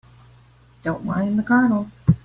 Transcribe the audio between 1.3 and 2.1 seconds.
the Colonel.